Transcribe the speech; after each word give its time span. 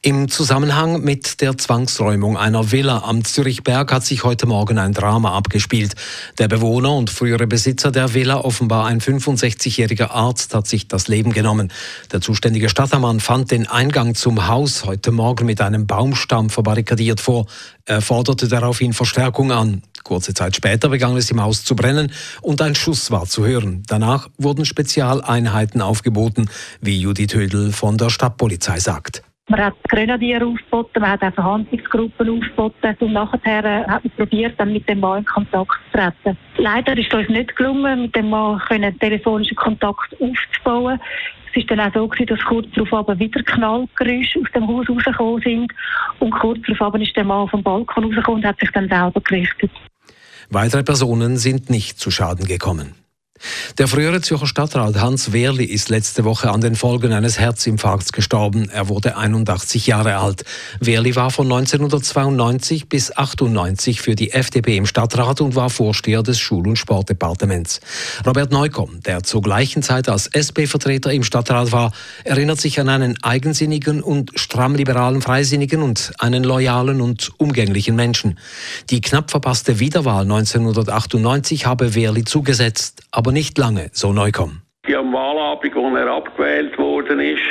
Im 0.00 0.28
Zusammenhang 0.28 1.02
mit 1.02 1.40
der 1.40 1.58
Zwangsräumung 1.58 2.36
einer 2.36 2.70
Villa 2.70 3.02
am 3.04 3.24
Zürichberg 3.24 3.92
hat 3.92 4.04
sich 4.04 4.22
heute 4.22 4.46
Morgen 4.46 4.78
ein 4.78 4.92
Drama 4.92 5.36
abgespielt. 5.36 5.94
Der 6.38 6.46
Bewohner 6.46 6.94
und 6.94 7.10
frühere 7.10 7.48
Besitzer 7.48 7.90
der 7.90 8.14
Villa, 8.14 8.36
offenbar 8.44 8.86
ein 8.86 9.00
65-jähriger 9.00 10.10
Arzt, 10.10 10.54
hat 10.54 10.68
sich 10.68 10.86
das 10.86 11.08
Leben 11.08 11.32
genommen. 11.32 11.72
Der 12.12 12.20
zuständige 12.20 12.68
Stadtermann 12.68 13.18
fand 13.18 13.50
den 13.50 13.66
Eingang 13.66 14.14
zum 14.14 14.46
Haus 14.46 14.84
heute 14.84 15.10
Morgen 15.10 15.46
mit 15.46 15.60
einem 15.60 15.88
Baumstamm 15.88 16.48
verbarrikadiert 16.48 17.20
vor. 17.20 17.46
Er 17.84 18.00
forderte 18.00 18.46
daraufhin 18.46 18.92
Verstärkung 18.92 19.50
an. 19.50 19.82
Kurze 20.04 20.32
Zeit 20.32 20.54
später 20.54 20.88
begann 20.90 21.16
es 21.16 21.30
im 21.30 21.42
Haus 21.42 21.64
zu 21.64 21.74
brennen 21.74 22.12
und 22.40 22.62
ein 22.62 22.74
Schuss 22.74 23.10
war 23.10 23.26
zu 23.26 23.44
hören. 23.44 23.82
Danach 23.88 24.30
wurden 24.38 24.64
Spezialeinheiten 24.64 25.82
aufgeboten, 25.82 26.48
wie 26.80 27.00
Judith 27.00 27.34
Hödel 27.34 27.72
von 27.72 27.98
der 27.98 28.10
Stadtpolizei 28.10 28.78
sagt. 28.78 29.22
Man 29.50 29.60
hat 29.64 29.74
Grenadier 29.88 30.46
aufgeboten, 30.46 31.00
man 31.00 31.12
hat 31.12 31.22
auch 31.22 31.32
Verhandlungsgruppen 31.32 32.28
aufgeboten 32.28 32.96
und 33.00 33.12
nachher 33.14 33.64
äh, 33.64 33.84
hat 33.86 34.04
man 34.04 34.12
probiert, 34.16 34.54
dann 34.58 34.74
mit 34.74 34.86
dem 34.86 35.00
Mann 35.00 35.20
in 35.20 35.24
Kontakt 35.24 35.72
zu 35.90 35.98
treten. 35.98 36.38
Leider 36.58 36.96
ist 36.98 37.10
es 37.10 37.18
uns 37.18 37.28
nicht 37.30 37.56
gelungen, 37.56 38.02
mit 38.02 38.14
dem 38.14 38.28
Mann 38.28 38.60
telefonischen 39.00 39.56
Kontakt 39.56 40.14
aufzubauen. 40.20 41.00
Es 41.48 41.56
war 41.56 41.76
dann 41.76 41.80
auch 41.80 42.14
so 42.18 42.24
dass 42.26 42.40
kurz 42.44 42.66
darauf 42.74 43.18
wieder 43.18 43.42
Knallgeräusche 43.42 44.38
aus 44.38 44.52
dem 44.54 44.68
Haus 44.68 44.86
rausgekommen 44.86 45.42
sind 45.42 45.72
und 46.18 46.30
kurz 46.30 46.60
darauf 46.66 46.94
ist 46.96 47.16
der 47.16 47.24
Mann 47.24 47.48
vom 47.48 47.62
Balkon 47.62 48.04
rausgekommen 48.04 48.42
und 48.42 48.46
hat 48.46 48.60
sich 48.60 48.70
dann 48.72 48.88
selber 48.88 49.20
gerichtet. 49.22 49.70
Weitere 50.50 50.82
Personen 50.82 51.38
sind 51.38 51.70
nicht 51.70 51.98
zu 51.98 52.10
Schaden 52.10 52.46
gekommen. 52.46 52.94
Der 53.78 53.88
frühere 53.88 54.20
Zürcher 54.20 54.46
Stadtrat 54.46 54.96
Hans 54.96 55.32
Wehrli 55.32 55.64
ist 55.64 55.88
letzte 55.88 56.24
Woche 56.24 56.50
an 56.50 56.60
den 56.60 56.74
Folgen 56.74 57.12
eines 57.12 57.38
Herzinfarkts 57.38 58.12
gestorben. 58.12 58.68
Er 58.70 58.88
wurde 58.88 59.16
81 59.16 59.86
Jahre 59.86 60.16
alt. 60.16 60.44
Wehrli 60.80 61.14
war 61.16 61.30
von 61.30 61.46
1992 61.46 62.88
bis 62.88 63.16
98 63.16 64.00
für 64.00 64.14
die 64.14 64.32
FDP 64.32 64.76
im 64.76 64.86
Stadtrat 64.86 65.40
und 65.40 65.54
war 65.54 65.70
Vorsteher 65.70 66.22
des 66.22 66.38
Schul- 66.38 66.66
und 66.66 66.76
Sportdepartements. 66.76 67.80
Robert 68.26 68.50
Neukomm, 68.50 69.00
der 69.02 69.22
zur 69.22 69.42
gleichen 69.42 69.82
Zeit 69.82 70.08
als 70.08 70.26
SP-Vertreter 70.26 71.12
im 71.12 71.22
Stadtrat 71.22 71.72
war, 71.72 71.92
erinnert 72.24 72.60
sich 72.60 72.80
an 72.80 72.88
einen 72.88 73.22
eigensinnigen 73.22 74.02
und 74.02 74.32
stramm 74.34 74.74
liberalen 74.74 75.22
Freisinnigen 75.22 75.82
und 75.82 76.12
einen 76.18 76.44
loyalen 76.44 77.00
und 77.00 77.32
umgänglichen 77.38 77.96
Menschen. 77.96 78.38
Die 78.90 79.00
knapp 79.00 79.30
verpasste 79.30 79.78
Wiederwahl 79.78 80.22
1998 80.22 81.66
habe 81.66 81.94
Wehrli 81.94 82.24
zugesetzt, 82.24 83.02
aber 83.10 83.27
aber 83.28 83.34
nicht 83.34 83.58
lange, 83.58 83.90
so 83.92 84.14
Neukomm. 84.14 84.62
Ja, 84.86 85.00
am 85.00 85.12
Wahlabend, 85.12 85.76
als 85.76 85.98
er 85.98 86.06
abgewählt 86.06 86.78
worden 86.78 87.20
ist, 87.20 87.42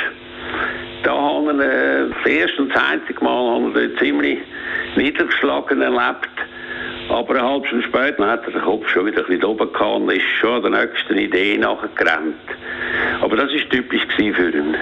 da 1.04 1.12
haben 1.12 1.56
wir 1.56 1.64
äh, 1.64 2.08
das 2.08 2.32
erste 2.32 2.62
und 2.62 2.74
das 2.74 2.82
einzige 2.82 3.22
Mal 3.22 3.54
haben 3.54 3.72
wir 3.72 3.96
ziemlich 3.98 4.40
niedergeschlagen 4.96 5.80
erlebt. 5.80 6.34
Aber 7.08 7.30
eine 7.30 7.48
halbe 7.48 7.66
Stunde 7.68 7.86
später 7.86 8.26
hat 8.26 8.44
er 8.46 8.50
den 8.50 8.62
Kopf 8.62 8.88
schon 8.88 9.06
wieder 9.06 9.20
ein 9.20 9.26
bisschen 9.28 9.44
oben 9.44 9.72
gehabt 9.72 10.00
und 10.00 10.10
ist 10.10 10.22
schon 10.40 10.64
an 10.64 10.72
der 10.72 10.86
nächsten 10.86 11.16
Idee 11.16 11.58
nachgerannt. 11.58 12.34
Aber 13.20 13.36
das 13.36 13.48
war 13.48 13.68
typisch 13.70 14.02
für 14.16 14.50
ihn. 14.50 14.74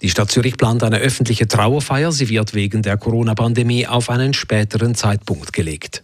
Die 0.00 0.08
Stadt 0.08 0.30
Zürich 0.30 0.56
plant 0.56 0.82
eine 0.84 1.00
öffentliche 1.00 1.48
Trauerfeier. 1.48 2.12
Sie 2.12 2.30
wird 2.30 2.54
wegen 2.54 2.80
der 2.80 2.96
Corona-Pandemie 2.96 3.86
auf 3.86 4.08
einen 4.08 4.32
späteren 4.32 4.94
Zeitpunkt 4.94 5.52
gelegt. 5.52 6.00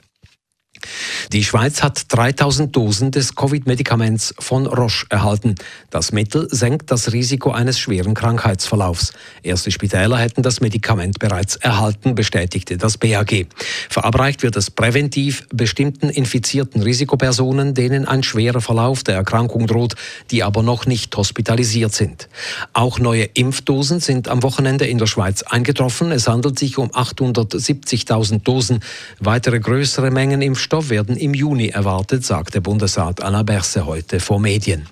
Die 1.32 1.42
Schweiz 1.42 1.82
hat 1.82 2.04
3000 2.08 2.74
Dosen 2.74 3.10
des 3.10 3.34
Covid-Medikaments 3.34 4.34
von 4.38 4.66
Roche 4.66 5.06
erhalten. 5.08 5.54
Das 5.90 6.12
Mittel 6.12 6.48
senkt 6.50 6.90
das 6.90 7.12
Risiko 7.12 7.50
eines 7.50 7.78
schweren 7.78 8.14
Krankheitsverlaufs. 8.14 9.12
Erste 9.42 9.70
Spitäler 9.70 10.18
hätten 10.18 10.42
das 10.42 10.60
Medikament 10.60 11.18
bereits 11.18 11.56
erhalten, 11.56 12.14
bestätigte 12.14 12.76
das 12.76 12.98
BAG. 12.98 13.46
Verabreicht 13.88 14.42
wird 14.42 14.56
es 14.56 14.70
präventiv 14.70 15.46
bestimmten 15.52 16.10
infizierten 16.10 16.82
Risikopersonen, 16.82 17.74
denen 17.74 18.06
ein 18.06 18.22
schwerer 18.22 18.60
Verlauf 18.60 19.02
der 19.02 19.16
Erkrankung 19.16 19.66
droht, 19.66 19.94
die 20.30 20.42
aber 20.42 20.62
noch 20.62 20.86
nicht 20.86 21.16
hospitalisiert 21.16 21.94
sind. 21.94 22.28
Auch 22.72 22.98
neue 22.98 23.24
Impfdosen 23.24 24.00
sind 24.00 24.28
am 24.28 24.42
Wochenende 24.42 24.86
in 24.86 24.98
der 24.98 25.06
Schweiz 25.06 25.42
eingetroffen. 25.42 26.12
Es 26.12 26.28
handelt 26.28 26.58
sich 26.58 26.78
um 26.78 26.90
870.000 26.90 28.42
Dosen. 28.42 28.80
Weitere 29.18 29.60
größere 29.60 30.10
Mengen 30.10 30.42
Impfstoff 30.42 30.73
werden 30.74 30.90
werden 30.90 31.16
im 31.16 31.34
Juni 31.34 31.68
erwartet, 31.68 32.24
sagte 32.24 32.60
Bundesrat 32.60 33.22
Anna 33.22 33.44
Berse 33.44 33.86
heute 33.86 34.18
vor 34.18 34.40
Medien. 34.40 34.88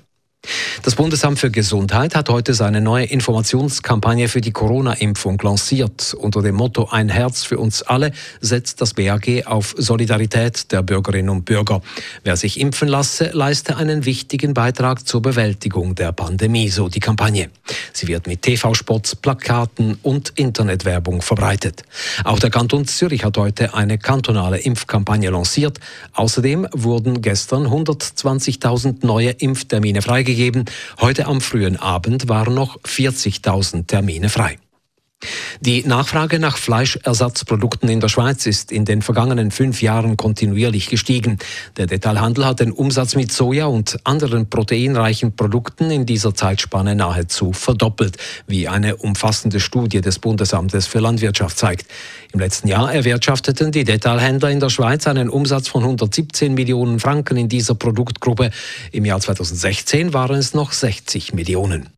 Das 0.83 0.97
Bundesamt 0.97 1.39
für 1.39 1.53
Gesundheit 1.53 2.17
hat 2.17 2.29
heute 2.29 2.55
seine 2.55 2.81
neue 2.81 3.05
Informationskampagne 3.05 4.27
für 4.27 4.41
die 4.41 4.51
Corona-Impfung 4.51 5.41
lanciert. 5.41 6.13
Unter 6.15 6.43
dem 6.43 6.57
Motto 6.57 6.89
Ein 6.91 7.09
Herz 7.09 7.45
für 7.45 7.59
uns 7.59 7.83
alle 7.83 8.11
setzt 8.41 8.81
das 8.81 8.95
BAG 8.95 9.47
auf 9.47 9.77
Solidarität 9.79 10.73
der 10.73 10.83
Bürgerinnen 10.83 11.29
und 11.29 11.45
Bürger. 11.45 11.83
Wer 12.25 12.37
sich 12.37 12.59
impfen 12.59 12.89
lasse, 12.89 13.31
leiste 13.33 13.77
einen 13.77 14.05
wichtigen 14.05 14.55
Beitrag 14.55 15.07
zur 15.07 15.23
Bewältigung 15.23 15.95
der 15.95 16.11
Pandemie, 16.11 16.69
so 16.69 16.89
die 16.89 17.01
Kampagne. 17.01 17.51
Sie 17.93 18.09
wird 18.09 18.27
mit 18.27 18.43
TV-Spots, 18.43 19.15
Plakaten 19.17 19.99
und 20.03 20.31
Internetwerbung 20.31 21.23
verbreitet. 21.23 21.85
Auch 22.25 22.41
der 22.41 22.51
Kanton 22.51 22.89
Zürich 22.89 23.25
hat 23.25 23.39
heute 23.39 23.75
eine 23.75 23.99
kantonale 23.99 24.59
Impfkampagne 24.59 25.31
lanciert. 25.31 25.79
Außerdem 26.15 26.67
wurden 26.73 27.23
gestern 27.23 27.69
120.000 27.69 29.07
neue 29.07 29.31
Impftermine 29.31 30.03
freigegeben 30.03 30.32
gegeben. 30.35 30.65
Heute 31.01 31.27
am 31.27 31.41
frühen 31.41 31.77
Abend 31.77 32.29
waren 32.29 32.55
noch 32.55 32.79
40.000 32.81 33.87
Termine 33.87 34.29
frei. 34.29 34.59
Die 35.61 35.85
Nachfrage 35.85 36.39
nach 36.39 36.57
Fleischersatzprodukten 36.57 37.89
in 37.89 38.01
der 38.01 38.09
Schweiz 38.09 38.47
ist 38.47 38.73
in 38.73 38.85
den 38.85 39.03
vergangenen 39.03 39.51
fünf 39.51 39.81
Jahren 39.81 40.17
kontinuierlich 40.17 40.89
gestiegen. 40.89 41.39
Der 41.77 41.87
Detailhandel 41.87 42.47
hat 42.47 42.61
den 42.61 42.73
Umsatz 42.73 43.15
mit 43.15 43.33
Soja 43.33 43.67
und 43.67 43.99
anderen 44.05 44.51
proteinreichen 44.51 45.37
Produkten 45.37 45.91
in 45.91 46.05
dieser 46.07 46.35
Zeitspanne 46.35 46.97
nahezu 46.97 47.53
verdoppelt, 47.53 48.17
wie 48.47 48.69
eine 48.69 48.97
umfassende 48.97 49.61
Studie 49.61 50.01
des 50.01 50.19
Bundesamtes 50.19 50.87
für 50.87 50.99
Landwirtschaft 50.99 51.57
zeigt. 51.57 51.87
Im 52.33 52.41
letzten 52.41 52.69
Jahr 52.69 52.93
erwirtschafteten 52.93 53.73
die 53.73 53.85
Detailhändler 53.85 54.51
in 54.51 54.61
der 54.61 54.71
Schweiz 54.71 55.07
einen 55.07 55.29
Umsatz 55.29 55.69
von 55.69 55.83
117 55.83 56.55
Millionen 56.55 56.99
Franken 56.99 57.37
in 57.37 57.49
dieser 57.49 57.75
Produktgruppe. 57.75 58.51
Im 58.91 59.05
Jahr 59.05 59.21
2016 59.21 60.13
waren 60.13 60.37
es 60.37 60.55
noch 60.55 60.73
60 60.73 61.35
Millionen. 61.35 61.89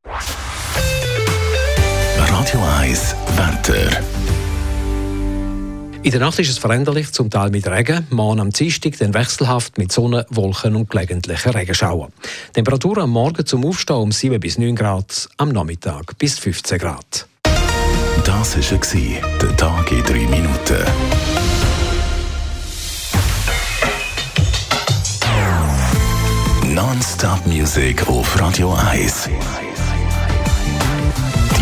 Radio 2.28 2.60
1 2.80 3.16
Wetter. 3.36 4.00
In 6.02 6.10
der 6.10 6.20
Nacht 6.20 6.38
ist 6.38 6.50
es 6.50 6.58
veränderlich, 6.58 7.12
zum 7.12 7.30
Teil 7.30 7.50
mit 7.50 7.66
Regen. 7.66 8.06
Morgen 8.10 8.40
am 8.40 8.50
Dienstag 8.50 8.98
dann 8.98 9.14
wechselhaft 9.14 9.78
mit 9.78 9.90
Sonne, 9.90 10.26
Wolken 10.30 10.76
und 10.76 10.90
gelegentlichen 10.90 11.52
Regenschauern. 11.52 12.12
Temperatur 12.52 12.98
am 12.98 13.10
Morgen 13.10 13.46
zum 13.46 13.64
Aufstehen 13.64 13.96
um 13.96 14.12
7 14.12 14.38
bis 14.38 14.58
9 14.58 14.76
Grad, 14.76 15.28
am 15.38 15.50
Nachmittag 15.50 16.18
bis 16.18 16.38
15 16.38 16.78
Grad. 16.78 17.26
Das 18.24 18.56
war 18.56 18.62
der 19.40 19.56
Tag 19.56 19.92
in 19.92 20.02
3 20.02 20.12
Minuten. 20.26 20.84
Non-Stop 26.74 27.46
Music 27.46 28.06
auf 28.08 28.40
Radio 28.40 28.74
1. 28.74 29.30